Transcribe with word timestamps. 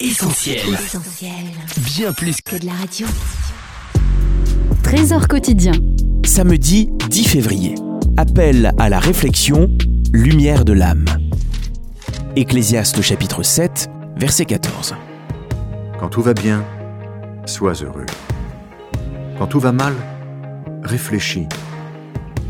Essentiel. 0.00 0.60
Bien 1.84 2.14
plus 2.14 2.40
que 2.40 2.56
de 2.56 2.64
la 2.64 2.72
radio. 2.72 3.06
Trésor 4.82 5.28
quotidien. 5.28 5.72
Samedi 6.24 6.88
10 7.10 7.24
février. 7.28 7.74
Appel 8.16 8.72
à 8.78 8.88
la 8.88 8.98
réflexion, 8.98 9.68
lumière 10.14 10.64
de 10.64 10.72
l'âme. 10.72 11.04
Ecclésiaste 12.34 13.02
chapitre 13.02 13.42
7, 13.42 13.90
verset 14.16 14.46
14. 14.46 14.94
Quand 15.98 16.08
tout 16.08 16.22
va 16.22 16.32
bien, 16.32 16.64
sois 17.44 17.74
heureux. 17.74 18.06
Quand 19.38 19.48
tout 19.48 19.60
va 19.60 19.72
mal, 19.72 19.92
réfléchis. 20.82 21.46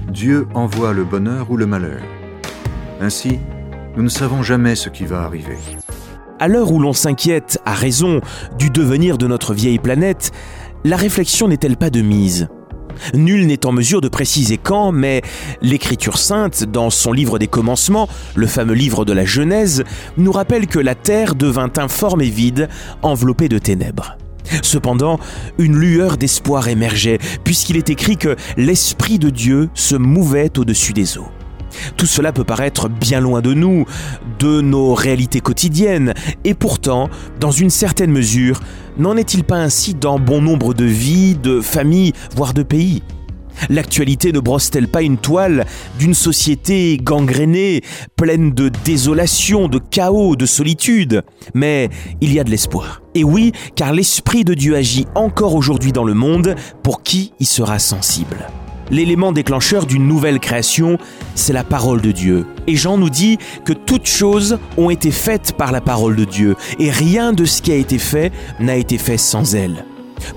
Dieu 0.09 0.47
envoie 0.55 0.93
le 0.93 1.03
bonheur 1.03 1.51
ou 1.51 1.57
le 1.57 1.67
malheur. 1.67 2.03
Ainsi, 3.01 3.41
nous 3.97 4.05
ne 4.05 4.09
savons 4.09 4.45
jamais 4.45 4.77
ce 4.77 4.89
qui 4.89 5.05
va 5.05 5.23
arriver. 5.23 5.59
À 6.41 6.49
l'heure 6.49 6.73
où 6.73 6.81
l'on 6.81 6.95
s'inquiète, 6.95 7.59
à 7.67 7.75
raison, 7.75 8.23
du 8.59 8.71
devenir 8.71 9.19
de 9.19 9.27
notre 9.27 9.53
vieille 9.53 9.79
planète, 9.79 10.33
la 10.85 10.97
réflexion 10.97 11.49
n'est-elle 11.49 11.77
pas 11.77 11.91
de 11.91 12.01
mise? 12.01 12.49
Nul 13.13 13.47
n'est 13.47 13.67
en 13.67 13.73
mesure 13.73 14.01
de 14.01 14.09
préciser 14.09 14.57
quand, 14.57 14.91
mais 14.91 15.21
l'Écriture 15.61 16.17
sainte, 16.17 16.65
dans 16.65 16.89
son 16.89 17.13
livre 17.13 17.39
des 17.39 17.47
commencements, 17.47 18.09
le 18.37 18.47
fameux 18.47 18.73
livre 18.73 19.05
de 19.05 19.13
la 19.13 19.27
Genèse, 19.27 19.85
nous 20.17 20.33
rappelle 20.33 20.67
que 20.67 20.79
la 20.79 20.95
terre 20.95 21.35
devint 21.35 21.73
informe 21.77 22.23
et 22.23 22.31
vide, 22.31 22.71
enveloppée 23.03 23.51
de 23.51 23.59
ténèbres. 23.59 24.17
Cependant, 24.63 25.21
une 25.59 25.77
lueur 25.77 26.17
d'espoir 26.17 26.69
émergeait, 26.69 27.19
puisqu'il 27.45 27.77
est 27.77 27.91
écrit 27.91 28.17
que 28.17 28.35
l'Esprit 28.57 29.19
de 29.19 29.29
Dieu 29.29 29.69
se 29.75 29.95
mouvait 29.95 30.59
au-dessus 30.59 30.95
des 30.95 31.19
eaux. 31.19 31.29
Tout 31.97 32.07
cela 32.07 32.33
peut 32.33 32.45
paraître 32.45 32.89
bien 32.89 33.21
loin 33.21 33.41
de 33.41 33.55
nous, 33.55 33.87
de 34.39 34.61
nos 34.61 34.95
réalités 34.95 35.41
quotidiennes, 35.41 36.15
et 36.45 36.55
pourtant, 36.55 37.09
dans 37.39 37.51
une 37.51 37.71
certaine 37.71 38.11
mesure, 38.11 38.61
n'en 38.99 39.17
est-il 39.17 39.45
pas 39.45 39.59
ainsi 39.59 39.95
dans 39.95 40.19
bon 40.19 40.43
nombre 40.43 40.75
de 40.75 40.85
vies, 40.85 41.35
de 41.35 41.61
familles, 41.61 42.13
voire 42.35 42.55
de 42.55 42.63
pays? 42.63 43.03
L'actualité 43.69 44.33
ne 44.33 44.41
brosse-t-elle 44.41 44.89
pas 44.89 45.03
une 45.03 45.19
toile 45.19 45.67
d'une 45.99 46.15
société 46.15 46.99
gangrénée, 47.03 47.83
pleine 48.17 48.53
de 48.53 48.71
désolation, 48.85 49.69
de 49.69 49.79
chaos, 49.79 50.37
de 50.37 50.47
solitude? 50.47 51.23
Mais 51.53 51.91
il 52.21 52.33
y 52.33 52.41
a 52.41 52.45
de 52.45 52.51
l'espoir. 52.51 53.03
Et 53.15 53.25
oui, 53.25 53.53
car 53.75 53.93
l'Esprit 53.93 54.45
de 54.45 54.55
Dieu 54.55 54.77
agit 54.77 55.07
encore 55.15 55.55
aujourd'hui 55.55 55.93
dans 55.93 56.05
le 56.05 56.15
monde. 56.15 56.55
Pour 56.83 57.03
qui 57.03 57.33
y 57.39 57.45
sera 57.45 57.79
sensible? 57.79 58.47
L'élément 58.91 59.33
déclencheur 59.33 59.87
d'une 59.87 60.07
nouvelle 60.07 60.41
création, 60.41 60.99
c'est 61.35 61.53
la 61.53 61.65
parole 61.65 62.01
de 62.01 62.13
Dieu. 62.13 62.47
Et 62.67 62.77
Jean 62.77 62.99
nous 62.99 63.11
dit 63.11 63.39
que 63.65 63.73
toutes 63.73 64.07
choses 64.07 64.59
ont 64.77 64.91
été 64.91 65.11
faites 65.11 65.53
par 65.57 65.73
la 65.73 65.81
parole 65.81 66.17
de 66.17 66.25
Dieu, 66.25 66.57
et 66.79 66.91
rien 66.91 67.33
de 67.33 67.45
ce 67.45 67.63
qui 67.63 67.73
a 67.73 67.77
été 67.77 67.99
fait 67.99 68.33
n'a 68.59 68.77
été 68.77 68.99
fait 68.99 69.19
sans 69.19 69.55
elle. 69.55 69.85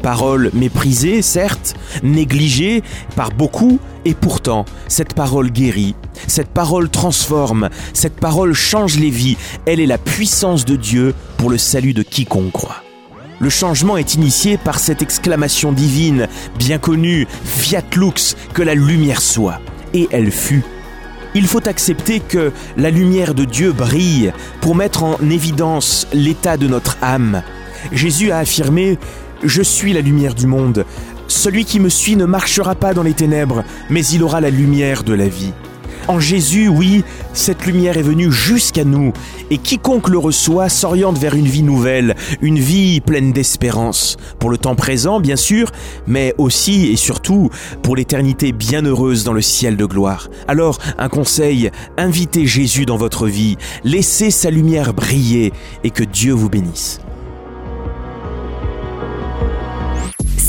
Parole 0.01 0.49
méprisée, 0.53 1.21
certes, 1.21 1.75
négligée 2.03 2.83
par 3.15 3.31
beaucoup, 3.31 3.79
et 4.05 4.13
pourtant, 4.13 4.65
cette 4.87 5.13
parole 5.13 5.51
guérit, 5.51 5.95
cette 6.27 6.49
parole 6.49 6.89
transforme, 6.89 7.69
cette 7.93 8.15
parole 8.15 8.53
change 8.53 8.97
les 8.97 9.09
vies, 9.09 9.37
elle 9.65 9.79
est 9.79 9.85
la 9.85 9.97
puissance 9.97 10.65
de 10.65 10.75
Dieu 10.75 11.13
pour 11.37 11.49
le 11.49 11.57
salut 11.57 11.93
de 11.93 12.03
quiconque 12.03 12.51
croit. 12.51 12.81
Le 13.43 13.49
changement 13.49 13.97
est 13.97 14.13
initié 14.13 14.57
par 14.57 14.79
cette 14.79 15.01
exclamation 15.01 15.73
divine, 15.73 16.29
bien 16.57 16.77
connue, 16.77 17.27
Fiat 17.43 17.83
lux, 17.93 18.37
que 18.53 18.61
la 18.61 18.73
lumière 18.73 19.19
soit. 19.19 19.59
Et 19.93 20.07
elle 20.11 20.31
fut. 20.31 20.63
Il 21.35 21.45
faut 21.45 21.67
accepter 21.67 22.21
que 22.21 22.53
la 22.77 22.89
lumière 22.89 23.33
de 23.33 23.43
Dieu 23.43 23.73
brille 23.73 24.31
pour 24.61 24.75
mettre 24.75 25.03
en 25.03 25.17
évidence 25.29 26.07
l'état 26.13 26.55
de 26.55 26.69
notre 26.69 26.95
âme. 27.01 27.43
Jésus 27.91 28.31
a 28.31 28.37
affirmé⁇ 28.37 28.93
Je 29.43 29.61
suis 29.61 29.91
la 29.91 29.99
lumière 29.99 30.35
du 30.35 30.47
monde. 30.47 30.85
Celui 31.27 31.65
qui 31.65 31.81
me 31.81 31.89
suit 31.89 32.15
ne 32.15 32.23
marchera 32.23 32.75
pas 32.75 32.93
dans 32.93 33.03
les 33.03 33.13
ténèbres, 33.13 33.65
mais 33.89 34.05
il 34.05 34.23
aura 34.23 34.39
la 34.39 34.51
lumière 34.51 35.03
de 35.03 35.13
la 35.13 35.27
vie.⁇ 35.27 35.47
en 36.07 36.19
Jésus, 36.19 36.67
oui, 36.67 37.03
cette 37.33 37.65
lumière 37.65 37.97
est 37.97 38.03
venue 38.03 38.31
jusqu'à 38.31 38.83
nous, 38.83 39.13
et 39.49 39.57
quiconque 39.57 40.09
le 40.09 40.17
reçoit 40.17 40.69
s'oriente 40.69 41.17
vers 41.17 41.35
une 41.35 41.47
vie 41.47 41.63
nouvelle, 41.63 42.15
une 42.41 42.59
vie 42.59 43.01
pleine 43.01 43.31
d'espérance, 43.31 44.17
pour 44.39 44.49
le 44.49 44.57
temps 44.57 44.75
présent 44.75 45.19
bien 45.19 45.35
sûr, 45.35 45.71
mais 46.07 46.33
aussi 46.37 46.87
et 46.91 46.95
surtout 46.95 47.49
pour 47.81 47.95
l'éternité 47.95 48.51
bienheureuse 48.51 49.23
dans 49.23 49.33
le 49.33 49.41
ciel 49.41 49.77
de 49.77 49.85
gloire. 49.85 50.29
Alors, 50.47 50.79
un 50.97 51.09
conseil, 51.09 51.71
invitez 51.97 52.45
Jésus 52.45 52.85
dans 52.85 52.97
votre 52.97 53.27
vie, 53.27 53.57
laissez 53.83 54.31
sa 54.31 54.49
lumière 54.49 54.93
briller, 54.93 55.53
et 55.83 55.89
que 55.89 56.03
Dieu 56.03 56.33
vous 56.33 56.49
bénisse. 56.49 56.99